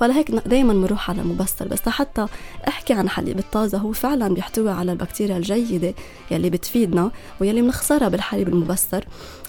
فلهيك 0.00 0.30
دائما 0.30 0.72
بنروح 0.72 1.10
على 1.10 1.22
المبستر 1.22 1.68
بس 1.68 1.88
حتى 1.88 2.26
أحكي 2.68 2.92
عن 2.92 3.08
حليب 3.08 3.38
الطازه 3.38 3.78
هو 3.78 3.92
فعلا 3.92 4.34
بيحتوي 4.34 4.70
على 4.70 4.92
البكتيريا 4.92 5.36
الجيدة 5.36 5.94
يلي 6.30 6.50
بتفيدنا 6.50 7.10
ويلي 7.40 7.62
بنخسرها 7.62 8.08
بالحليب 8.08 8.48
المبستر. 8.48 9.04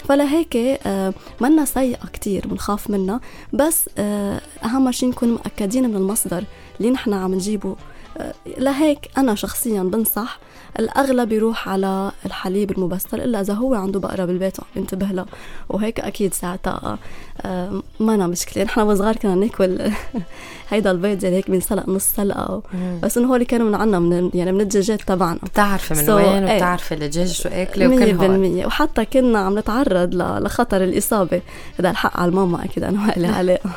فلهيك 0.10 0.56
آه 0.56 1.14
منا 1.42 1.66
سيئة 1.66 2.06
كتير 2.14 2.48
بنخاف 2.48 2.90
منها. 2.90 3.20
بس 3.54 3.90
آه 3.98 4.42
أهم 4.64 4.92
شيء 4.92 5.10
نكون 5.10 5.30
مأكدين 5.30 5.90
من 5.90 5.96
المصدر 5.96 6.44
اللي 6.80 6.92
نحن 6.92 7.14
عم 7.14 7.34
نجيبه. 7.34 7.76
آه 8.18 8.34
لهيك 8.58 9.10
أنا 9.18 9.36
شخصيا 9.36 9.84
بنصح 9.84 10.40
الأغلب 10.80 11.32
يروح 11.32 11.70
على 11.70 12.11
الحليب 12.26 12.72
المبستر 12.72 13.24
إلا 13.24 13.42
إذا 13.42 13.54
هو 13.54 13.74
عنده 13.76 14.00
بقرة 14.00 14.26
بالبيت. 14.26 14.60
وعم 14.60 14.70
ينتبه 14.76 15.06
لها 15.06 15.26
وهيك 15.70 16.00
أكيد 16.00 16.34
ساعتها 16.34 16.98
آه، 17.42 17.84
ما 18.00 18.16
أنا 18.16 18.28
مشكلة. 18.28 18.64
نحن 18.64 18.80
وصغار 18.80 19.16
كنا 19.16 19.36
ناكل 19.36 19.92
هيدا 20.70 20.92
البيض 20.92 21.20
زي 21.20 21.28
هيك 21.30 21.52
بينسلق 21.52 21.90
نص 21.90 22.04
سلقة. 22.04 22.64
بس 23.04 23.18
إنه 23.18 23.28
هول 23.28 23.44
كانوا 23.44 23.68
من 23.68 23.76
عنا 23.76 24.00
من 24.00 24.32
يعني 24.34 24.52
من 24.52 24.62
الدجاجات 24.62 25.02
تبعنا. 25.02 25.40
بتعرفي 25.44 25.94
من 25.94 26.06
so 26.06 26.10
وين 26.10 26.44
إيه. 26.44 26.54
وبتعرفي 26.56 26.94
الدجاج 26.94 27.28
شو 27.32 27.50
أكلة 27.50 27.88
وكل 27.88 28.64
100% 28.64 28.66
وحتى 28.66 29.06
كنا 29.06 29.40
عم 29.40 29.60
نتعرض 29.60 30.16
لخطر 30.16 30.84
الإصابة. 30.84 31.42
هذا 31.80 31.90
الحق 31.90 32.20
على 32.20 32.30
الماما 32.30 32.66
أكيد 32.66 32.84
أنا 32.84 33.08
وائله 33.08 33.30
علاء 33.30 33.62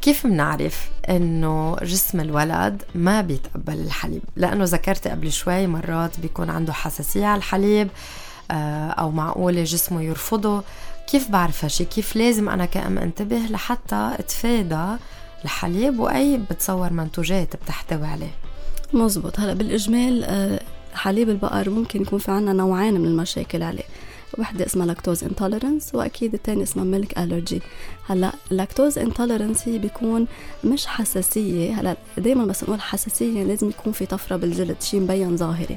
كيف 0.00 0.26
بنعرف 0.26 0.88
إنه 1.08 1.76
جسم 1.82 2.20
الولد 2.20 2.82
ما 2.94 3.20
بيتقبل 3.20 3.74
الحليب؟ 3.74 4.22
لأنه 4.36 4.64
ذكرت 4.64 5.08
قبل 5.08 5.32
شوي 5.32 5.66
مرات 5.66 6.20
بيكون 6.20 6.50
عنده 6.50 6.72
حساسية 6.72 7.26
على 7.26 7.38
الحليب 7.38 7.88
آه، 8.50 8.90
أو 8.90 9.10
معقولة 9.10 9.64
جسمه 9.64 10.02
يرفضه. 10.02 10.62
كيف 11.06 11.30
بعرف 11.30 11.64
هالشي؟ 11.64 11.84
كيف 11.84 12.16
لازم 12.16 12.48
أنا 12.48 12.64
كأم 12.64 12.98
انتبه 12.98 13.36
لحتى 13.36 14.10
أتفادى 14.18 14.86
الحليب 15.44 16.00
وأي 16.00 16.40
بتصور 16.50 16.92
منتوجات 16.92 17.56
بتحتوي 17.56 18.06
عليه؟ 18.06 18.34
مزبوط. 18.92 19.40
هلا 19.40 19.52
بالإجمال 19.52 20.24
آه، 20.24 20.60
حليب 20.94 21.28
البقر 21.28 21.70
ممكن 21.70 22.02
يكون 22.02 22.18
في 22.18 22.30
عنا 22.30 22.52
نوعين 22.52 22.94
من 22.94 23.06
المشاكل 23.06 23.62
عليه. 23.62 23.84
وحدة 24.38 24.66
اسمها 24.66 24.86
لاكتوز 24.86 25.24
انتولرنس 25.24 25.94
وأكيد 25.94 26.34
الثاني 26.34 26.62
اسمها 26.62 26.84
ميلك 26.84 27.18
الرجي 27.18 27.62
هلأ 28.06 28.32
لاكتوز 28.50 28.98
انتولرنس 28.98 29.68
هي 29.68 29.78
بيكون 29.78 30.26
مش 30.64 30.86
حساسية 30.86 31.80
هلأ 31.80 31.96
دائما 32.18 32.44
بس 32.44 32.64
نقول 32.64 32.80
حساسية 32.80 33.42
لازم 33.42 33.68
يكون 33.68 33.92
في 33.92 34.06
طفرة 34.06 34.36
بالجلد 34.36 34.82
شيء 34.82 35.00
مبين 35.00 35.36
ظاهري. 35.36 35.76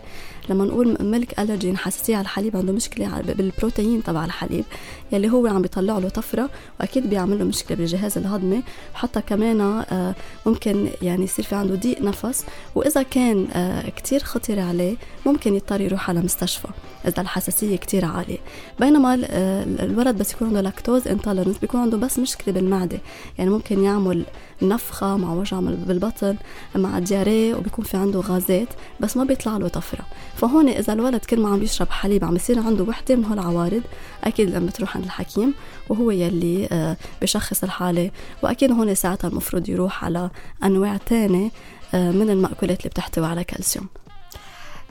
لما 0.50 0.66
نقول 0.66 0.98
ميلك 1.00 1.40
ألرجي 1.40 1.78
حساسية 1.78 2.16
على 2.16 2.24
الحليب 2.24 2.58
عنده 2.58 2.74
مشكلة 2.74 3.22
بالبروتين 3.22 4.04
تبع 4.04 4.26
الحليب 4.26 4.66
يلي 5.12 5.32
هو 5.32 5.48
عم 5.48 5.62
بيطلع 5.62 5.98
له 5.98 6.10
طفرة 6.10 6.50
وأكيد 6.80 7.10
بيعمل 7.10 7.40
له 7.40 7.46
مشكلة 7.46 7.78
بالجهاز 7.78 8.18
الهضمي. 8.18 8.64
وحتى 8.96 9.22
كمان 9.22 9.62
آه، 9.62 10.16
ممكن 10.46 10.88
يعني 11.02 11.24
يصير 11.24 11.46
في 11.46 11.56
عنده 11.56 11.76
ضيق 11.76 12.02
نفس 12.02 12.46
وإذا 12.76 13.04
كان 13.04 13.48
آه، 13.54 13.90
كتير 13.90 14.24
خطر 14.24 14.60
عليه 14.60 14.96
ممكن 15.26 15.56
يضطر 15.56 15.82
يروح 15.82 16.10
على 16.10 16.22
مستشفى 16.22 16.68
إذا 17.08 17.22
الحساسية 17.22 17.76
كتير 17.76 18.06
عالية. 18.06 18.38
بينما 18.80 19.22
آه، 19.26 19.64
الولد 19.64 20.18
بس 20.18 20.34
يكون 20.34 20.48
عنده 20.48 20.62
لاكتوز 20.62 21.08
انتولرنس 21.08 21.58
بيكون 21.58 21.82
عنده 21.82 21.98
بس 21.98 22.20
مشكلة 22.20 22.54
بالمعدة. 22.54 23.00
يعني 23.38 23.50
ممكن 23.50 23.84
يعمل 23.84 24.26
نفخة 24.62 25.18
مع 25.18 25.34
وجع 25.34 25.60
بالبطن 25.60 26.36
مع 26.76 27.00
دياريه 27.00 27.56
وبيكون 27.56 27.86
في 27.86 27.98
عنده 27.98 28.20
غازات 28.20 28.68
بس 29.00 29.18
ما 29.18 29.24
بيطلع 29.24 29.58
له 29.58 29.68
طفرة. 29.68 30.06
فهون 30.38 30.70
إذا 30.70 30.94
الولد 30.94 31.26
كل 31.26 31.40
ما 31.40 31.50
عم 31.50 31.64
يشرب 31.64 31.90
حليب 31.90 32.26
عم 32.26 32.36
يصير 32.36 32.60
عنده 32.60 32.84
وحدة 32.84 33.16
من 33.16 33.26
هالعوارض 33.26 33.82
أكيد 34.24 34.50
لما 34.50 34.72
تروح 34.72 34.96
عند 34.96 35.06
الحكيم 35.06 35.54
وهو 35.90 36.12
يلي 36.12 36.68
آه، 36.72 36.98
بشخص 37.22 37.64
الحالة. 37.64 38.12
وأكيد 38.44 38.72
هون 38.72 38.96
ساعتها 38.96 39.28
المفروض 39.28 39.70
يروح 39.70 40.06
على 40.06 40.30
أنواع 40.64 40.98
تانية 40.98 41.52
آه، 41.94 42.12
من 42.12 42.30
المأكولات 42.30 42.80
اللي 42.80 42.90
بتحتوي 42.90 43.26
على 43.26 43.44
كالسيوم. 43.44 43.88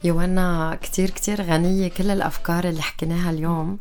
يوانا 0.04 0.78
كتير 0.82 1.11
كتير 1.11 1.42
غنية 1.42 1.88
كل 1.88 2.11
الأفكار 2.11 2.68
اللي 2.68 2.82
حكيناها 2.82 3.30
اليوم 3.30 3.78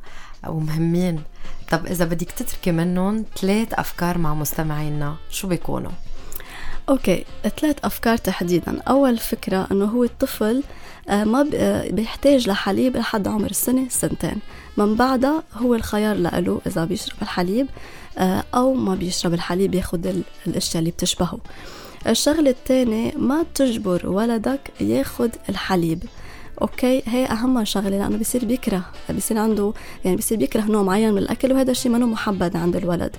ومهمين. 0.47 1.23
طب 1.71 1.85
إذا 1.85 2.05
بدك 2.05 2.31
تتركي 2.31 2.71
منهم 2.71 3.25
ثلاث 3.41 3.73
أفكار 3.73 4.17
مع 4.17 4.33
مستمعينا 4.33 5.15
شو 5.29 5.47
بيكونوا؟ 5.47 5.91
أوكي 6.91 7.25
ثلاث 7.61 7.75
أفكار 7.83 8.17
تحديدا. 8.17 8.81
أول 8.87 9.17
فكرة 9.17 9.67
إنه 9.71 9.85
هو 9.85 10.03
الطفل 10.03 10.63
آه، 11.09 11.23
ما 11.23 11.49
آه، 11.55 11.91
بيحتاج 11.91 12.49
لحليب 12.49 12.97
لحد 12.97 13.27
عمر 13.27 13.49
السنة 13.49 13.89
سنتين. 13.89 14.39
من 14.77 14.95
بعدها 14.95 15.43
هو 15.53 15.75
الخيار 15.75 16.15
له 16.15 16.61
إذا 16.67 16.85
بيشرب 16.85 17.15
الحليب 17.21 17.67
آه، 18.17 18.43
أو 18.55 18.73
ما 18.73 18.95
بيشرب 18.95 19.33
الحليب 19.33 19.75
ياخذ 19.75 20.21
الأشياء 20.47 20.79
اللي 20.79 20.91
بتشبهه. 20.91 21.39
الشغلة 22.07 22.49
الثانية 22.49 23.11
ما 23.17 23.45
تجبر 23.55 24.09
ولدك 24.09 24.71
ياخد 24.81 25.29
الحليب. 25.49 26.03
أوكي 26.61 27.03
هي 27.05 27.25
أهم 27.25 27.65
شغلة 27.65 27.89
لأنه 27.89 28.17
بصير 28.17 28.45
بيكره 28.45 28.81
بصير 29.17 29.37
عنده 29.37 29.73
يعني 30.05 30.17
بصير 30.17 30.37
بيكره 30.37 30.61
نوع 30.61 30.83
معين 30.83 31.11
من 31.11 31.17
الأكل 31.17 31.53
وهذا 31.53 31.71
الشيء 31.71 31.91
منه 31.91 32.05
محبذ 32.05 32.57
عند 32.57 32.75
الولد. 32.75 33.15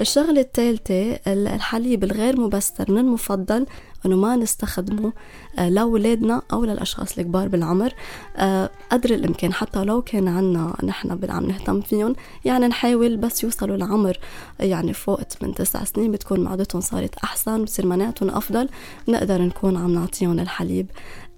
الشغلة 0.00 0.40
الثالثة 0.40 1.20
الحليب 1.26 2.04
الغير 2.04 2.40
مبستر 2.40 2.92
من 2.92 2.98
المفضل 2.98 3.66
إنه 4.06 4.16
ما 4.16 4.36
نستخدمه 4.36 5.12
آه، 5.58 5.68
لأولادنا 5.68 6.42
أو 6.52 6.64
للأشخاص 6.64 7.18
الكبار 7.18 7.48
بالعمر. 7.48 7.92
آه، 8.36 8.70
قدر 8.90 9.14
الإمكان 9.14 9.52
حتى 9.52 9.84
لو 9.84 10.02
كان 10.02 10.28
عنا 10.28 10.76
نحن 10.84 11.30
عم 11.30 11.46
نهتم 11.46 11.80
فيهم 11.80 12.16
يعني 12.44 12.66
نحاول 12.66 13.16
بس 13.16 13.44
يوصلوا 13.44 13.76
لعمر 13.76 14.18
يعني 14.60 14.92
فوق 14.92 15.20
من 15.42 15.54
تسع 15.54 15.84
سنين 15.84 16.12
بتكون 16.12 16.40
معدتهم 16.40 16.80
صارت 16.80 17.14
أحسن 17.14 17.64
بتصير 17.64 17.86
مناعتهم 17.86 18.30
أفضل 18.30 18.68
نقدر 19.08 19.42
نكون 19.42 19.76
عم 19.76 19.94
نعطيهم 19.94 20.40
الحليب 20.40 20.90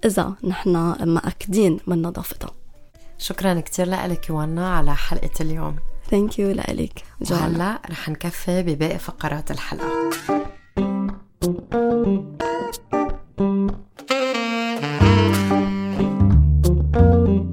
إذا 0.05 0.33
نحن 0.43 0.95
مأكدين 1.03 1.79
من 1.87 2.01
نظافتها 2.01 2.51
شكرا 3.17 3.59
كثير 3.59 3.89
لك 3.89 4.29
يوانا 4.29 4.75
على 4.75 4.95
حلقة 4.95 5.31
اليوم. 5.41 5.92
ثانك 6.13 6.39
يو 6.39 6.51
لك 6.51 7.03
وهلا 7.31 7.81
رح 7.89 8.09
نكفي 8.09 8.63
بباقي 8.63 8.99
فقرات 8.99 9.51
الحلقة. 9.51 10.09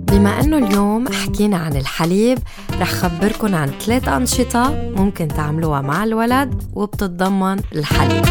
بما 0.08 0.40
إنه 0.40 0.58
اليوم 0.58 1.08
حكينا 1.08 1.56
عن 1.56 1.76
الحليب 1.76 2.38
رح 2.80 2.90
خبركن 2.92 3.54
عن 3.54 3.68
ثلاث 3.68 4.08
أنشطة 4.08 4.92
ممكن 4.96 5.28
تعملوها 5.28 5.80
مع 5.80 6.04
الولد 6.04 6.62
وبتتضمن 6.74 7.60
الحليب. 7.72 8.24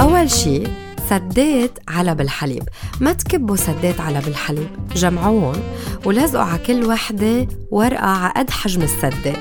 أول 0.00 0.30
شي 0.30 0.85
سدات 1.10 1.78
علب 1.88 2.20
الحليب 2.20 2.62
ما 3.00 3.12
تكبوا 3.12 3.56
سدات 3.56 4.00
علب 4.00 4.28
الحليب 4.28 4.68
جمعوهم 4.94 5.62
ولزقوا 6.04 6.44
على 6.44 6.58
كل 6.58 6.84
وحدة 6.84 7.48
ورقة 7.70 8.06
على 8.06 8.32
قد 8.36 8.50
حجم 8.50 8.82
السدة. 8.82 9.32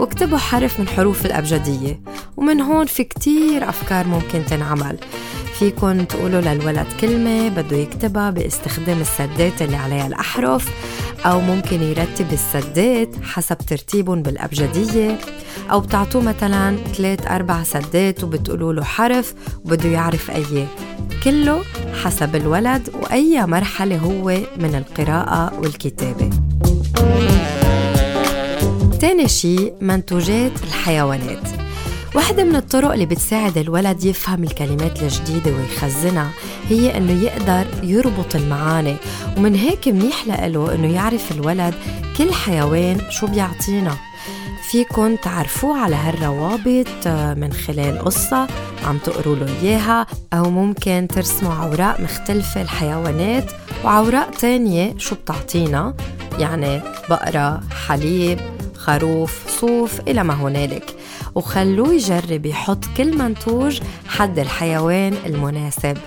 واكتبوا 0.00 0.38
حرف 0.38 0.80
من 0.80 0.88
حروف 0.88 1.26
الأبجدية. 1.26 2.00
ومن 2.36 2.60
هون 2.60 2.86
في 2.86 3.04
كتير 3.04 3.68
أفكار 3.68 4.06
ممكن 4.06 4.44
تنعمل. 4.44 4.98
فيكن 5.58 6.06
تقولوا 6.08 6.40
للولد 6.40 6.86
كلمة 7.00 7.48
بده 7.48 7.76
يكتبها 7.76 8.30
باستخدام 8.30 9.00
السدات 9.00 9.62
اللي 9.62 9.76
عليها 9.76 10.06
الأحرف 10.06 10.68
أو 11.26 11.40
ممكن 11.40 11.82
يرتب 11.82 12.32
السدات 12.32 13.08
حسب 13.22 13.58
ترتيبهم 13.58 14.22
بالأبجدية. 14.22 15.18
أو 15.70 15.80
بتعطوه 15.80 16.22
مثلا 16.22 16.76
ثلاث 16.76 17.26
أربع 17.26 17.62
سدات 17.62 18.24
وبتقولوا 18.24 18.72
له 18.72 18.84
حرف 18.84 19.34
وبده 19.64 19.88
يعرف 19.88 20.30
أيه 20.30 20.66
كله 21.24 21.62
حسب 22.02 22.36
الولد 22.36 22.90
وأي 23.02 23.46
مرحلة 23.46 23.98
هو 23.98 24.38
من 24.56 24.74
القراءة 24.74 25.60
والكتابة. 25.60 26.30
تاني 29.00 29.28
شي 29.28 29.72
منتوجات 29.80 30.52
الحيوانات. 30.62 31.48
واحدة 32.14 32.44
من 32.44 32.56
الطرق 32.56 32.92
اللي 32.92 33.06
بتساعد 33.06 33.58
الولد 33.58 34.04
يفهم 34.04 34.44
الكلمات 34.44 35.02
الجديدة 35.02 35.50
ويخزنها 35.56 36.30
هي 36.68 36.96
إنه 36.96 37.22
يقدر 37.22 37.66
يربط 37.82 38.36
المعاني 38.36 38.96
ومن 39.36 39.54
هيك 39.54 39.88
منيح 39.88 40.26
لإله 40.26 40.74
إنه 40.74 40.94
يعرف 40.94 41.32
الولد 41.32 41.74
كل 42.18 42.32
حيوان 42.32 43.00
شو 43.10 43.26
بيعطينا. 43.26 44.07
فيكن 44.70 45.16
تعرفوه 45.22 45.78
على 45.80 45.96
هالروابط 45.96 46.86
آه، 47.06 47.34
من 47.34 47.52
خلال 47.52 47.98
قصة 47.98 48.46
عم 48.84 48.98
تقروا 48.98 49.36
له 49.36 49.46
إياها 49.62 50.06
أو 50.32 50.50
ممكن 50.50 51.08
ترسموا 51.14 51.54
عوراق 51.54 52.00
مختلفة 52.00 52.62
الحيوانات 52.62 53.52
وعوراق 53.84 54.30
تانية 54.30 54.98
شو 54.98 55.14
بتعطينا؟ 55.14 55.94
يعني 56.38 56.80
بقرة 57.10 57.60
حليب 57.86 58.40
خروف 58.76 59.60
صوف 59.60 60.00
إلى 60.00 60.24
ما 60.24 60.34
هنالك. 60.34 60.96
وخلوه 61.34 61.94
يجرب 61.94 62.46
يحط 62.46 62.84
كل 62.96 63.18
منتوج 63.18 63.80
حد 64.08 64.38
الحيوان 64.38 65.14
المناسب. 65.26 65.98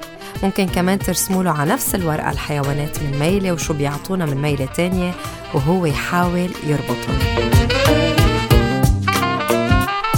ممكن 0.44 0.68
كمان 0.68 1.00
ترسموا 1.00 1.44
له 1.44 1.52
على 1.52 1.74
نفس 1.74 1.96
الورقة 1.96 2.32
الحيوانات 2.32 3.04
من 3.04 3.20
ميلة 3.20 3.52
وشو 3.52 3.74
بيعطونا 3.74 4.26
من 4.26 4.42
ميلة 4.42 4.66
تانية 4.66 5.12
وهو 5.54 5.86
يحاول 5.86 6.50
يربطهم. 6.68 7.20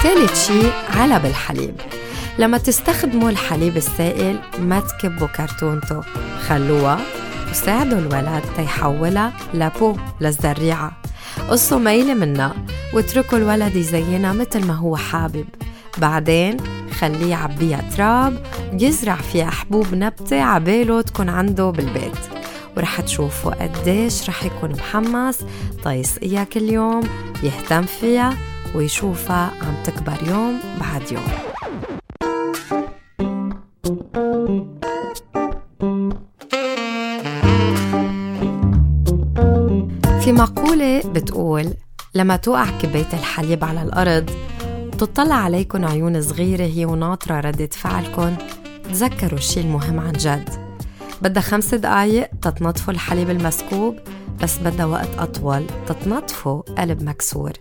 ثالث 0.03 0.47
شي 0.47 0.61
علب 0.89 1.25
الحليب. 1.25 1.75
لما 2.39 2.57
تستخدموا 2.57 3.29
الحليب 3.29 3.77
السائل 3.77 4.39
ما 4.59 4.79
تكبوا 4.79 5.27
كرتونته. 5.27 6.01
خلوها 6.47 6.99
وساعدوا 7.51 7.99
الولد 7.99 8.43
تيحولها 8.57 9.33
لبو 9.53 9.97
للزريعة. 10.21 10.91
قصوا 11.49 11.79
ميلة 11.79 12.13
منها 12.13 12.53
واتركوا 12.93 13.37
الولد 13.37 13.75
يزينها 13.75 14.33
مثل 14.33 14.65
ما 14.67 14.73
هو 14.73 14.95
حابب. 14.95 15.45
بعدين 15.97 16.57
خليه 16.99 17.31
يعبيها 17.31 17.83
تراب 17.97 18.45
يزرع 18.73 19.15
فيها 19.15 19.49
حبوب 19.49 19.95
نبتة 19.95 20.41
عباله 20.41 21.01
تكون 21.01 21.29
عنده 21.29 21.69
بالبيت. 21.69 22.17
ورح 22.77 23.01
تشوفوا 23.01 23.63
قديش 23.63 24.29
رح 24.29 24.43
يكون 24.43 24.71
محمس 24.71 25.39
طيس 25.83 26.17
إياه 26.17 26.43
كل 26.43 26.69
يوم 26.69 27.03
يهتم 27.43 27.81
فيها 27.81 28.37
ويشوفها 28.75 29.51
عم 29.61 29.83
تكبر 29.83 30.27
يوم 30.27 30.59
بعد 30.79 31.11
يوم. 31.11 31.27
في 40.21 40.31
مقولة 40.31 41.01
بتقول 41.05 41.73
لما 42.15 42.35
توقع 42.35 42.77
كباية 42.81 43.13
الحليب 43.13 43.63
على 43.63 43.81
الأرض 43.83 44.29
وتطلع 44.87 45.35
عليكم 45.35 45.85
عيون 45.85 46.21
صغيرة 46.21 46.63
هي 46.63 46.85
وناطرة 46.85 47.39
ردة 47.39 47.69
فعلكن. 47.71 48.35
تذكروا 48.83 49.39
الشي 49.39 49.61
المهم 49.61 49.99
عن 49.99 50.11
جد. 50.11 50.49
بدها 51.21 51.43
خمس 51.43 51.73
دقايق 51.75 52.29
تتنظفوا 52.41 52.93
الحليب 52.93 53.29
المسكوب 53.29 53.99
بس 54.43 54.57
بدها 54.57 54.85
وقت 54.85 55.09
أطول 55.17 55.65
تتنظفوا 55.87 56.61
قلب 56.61 57.03
مكسور. 57.03 57.51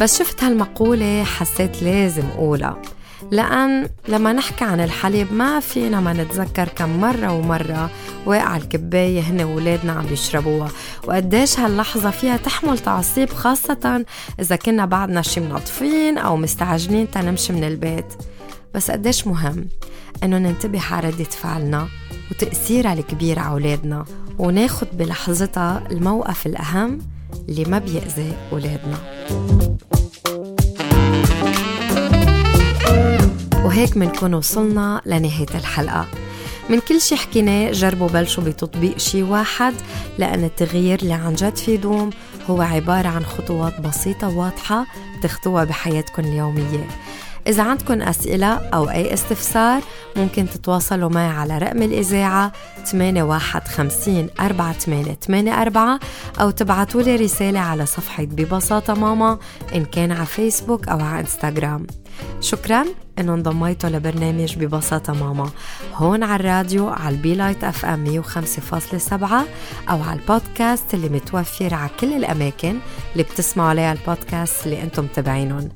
بس 0.00 0.18
شفت 0.18 0.44
هالمقولة 0.44 1.24
حسيت 1.24 1.82
لازم 1.82 2.22
أقولها. 2.26 2.82
لأن 3.30 3.88
لما 4.08 4.32
نحكي 4.32 4.64
عن 4.64 4.80
الحليب 4.80 5.32
ما 5.32 5.60
فينا 5.60 6.00
ما 6.00 6.12
نتذكر 6.12 6.68
كم 6.68 7.00
مرة 7.00 7.32
ومرة 7.32 7.90
واقع 8.26 8.56
الكباية 8.56 9.20
هن 9.20 9.40
وولادنا 9.42 9.92
عم 9.92 10.06
بيشربوها 10.06 10.68
وقديش 11.04 11.58
هاللحظة 11.58 12.10
فيها 12.10 12.36
تحمل 12.36 12.78
تعصيب 12.78 13.30
خاصة 13.30 14.04
إذا 14.40 14.56
كنا 14.56 14.86
بعدنا 14.86 15.22
شي 15.22 15.40
منظفين 15.40 16.18
أو 16.18 16.36
مستعجلين 16.36 17.10
تنمشي 17.10 17.52
من 17.52 17.64
البيت. 17.64 18.14
بس 18.74 18.90
قديش 18.90 19.26
مهم 19.26 19.68
إنه 20.22 20.38
ننتبه 20.38 20.82
على 20.90 21.08
ردة 21.08 21.24
فعلنا 21.24 21.88
وتأثيرها 22.30 22.92
الكبير 22.92 23.38
على 23.38 23.50
أولادنا 23.52 24.04
وناخد 24.38 24.86
بلحظتها 24.92 25.82
الموقف 25.90 26.46
الأهم 26.46 26.98
اللي 27.48 27.64
ما 27.64 27.78
بيأذي 27.78 28.32
أولادنا. 28.52 28.98
وهيك 33.64 33.96
منكون 33.96 34.34
وصلنا 34.34 35.00
لنهاية 35.06 35.54
الحلقة. 35.54 36.06
من 36.70 36.80
كل 36.80 37.00
شي 37.00 37.16
حكيناه 37.16 37.72
جربوا 37.72 38.08
بلشوا 38.08 38.44
بتطبيق 38.44 38.98
شي 38.98 39.22
واحد 39.22 39.74
لأن 40.18 40.44
التغيير 40.44 40.98
اللي 41.02 41.12
عن 41.12 41.34
جد 41.34 41.56
في 41.56 41.76
دوم 41.76 42.10
هو 42.50 42.62
عبارة 42.62 43.08
عن 43.08 43.24
خطوات 43.24 43.80
بسيطة 43.80 44.28
واضحة 44.36 44.86
بتاخدوها 45.18 45.64
بحياتكم 45.64 46.24
اليومية. 46.24 46.88
إذا 47.46 47.62
عندكم 47.62 48.02
أسئلة 48.02 48.46
أو 48.46 48.90
أي 48.90 49.14
استفسار 49.14 49.82
ممكن 50.16 50.50
تتواصلوا 50.50 51.10
معي 51.10 51.28
على 51.28 51.58
رقم 51.58 51.82
الإذاعة 51.82 52.52
8150 52.84 54.28
4884 54.40 55.98
أو 56.40 56.50
تبعتوا 56.50 57.02
لي 57.02 57.16
رسالة 57.16 57.60
على 57.60 57.86
صفحة 57.86 58.24
ببساطة 58.24 58.94
ماما 58.94 59.38
إن 59.74 59.84
كان 59.84 60.12
على 60.12 60.26
فيسبوك 60.26 60.88
أو 60.88 61.00
على 61.00 61.20
إنستغرام. 61.20 61.86
شكرا 62.40 62.84
إنه 63.18 63.34
انضميتوا 63.34 63.90
لبرنامج 63.90 64.56
ببساطة 64.58 65.12
ماما. 65.12 65.50
هون 65.94 66.22
على 66.22 66.40
الراديو 66.40 66.88
على 66.88 67.14
ال 67.14 67.34
Be 67.34 67.64
Light 67.64 67.84
FM 67.84 68.22
105.7 68.22 69.12
أو 69.90 70.02
على 70.02 70.20
البودكاست 70.20 70.94
اللي 70.94 71.08
متوفر 71.08 71.74
على 71.74 71.90
كل 72.00 72.12
الأماكن 72.12 72.78
اللي 73.12 73.22
بتسمعوا 73.22 73.68
عليها 73.68 73.92
البودكاست 73.92 74.66
اللي 74.66 74.82
أنتم 74.82 75.04
متابعينهم. 75.04 75.68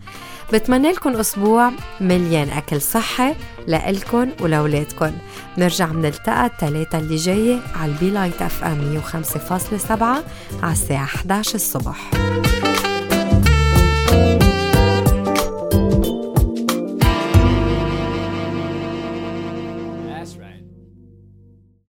بتمنى 0.53 0.93
لكم 0.93 1.17
أسبوع 1.17 1.73
مليان 2.01 2.49
أكل 2.49 2.81
صحي 2.83 3.35
لإلكن 3.67 4.29
ولولادكن 4.41 5.13
نرجع 5.59 5.87
بنلتقى 5.87 6.47
الثلاثة 6.47 6.99
اللي 6.99 7.17
جاية 7.17 7.61
على 7.77 7.93
ال 7.93 8.11
Be 8.11 8.43
Light 8.43 8.65
FM 8.65 9.03
105.7 9.03 10.03
على 10.63 10.73
الساعة 10.73 11.05
11 11.05 11.55
الصبح. 11.55 12.11